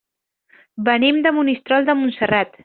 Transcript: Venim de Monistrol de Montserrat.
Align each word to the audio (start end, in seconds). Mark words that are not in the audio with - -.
Venim 0.87 1.19
de 1.27 1.33
Monistrol 1.41 1.87
de 1.91 1.99
Montserrat. 2.01 2.59